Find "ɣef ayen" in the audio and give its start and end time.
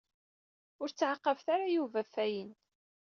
2.01-2.51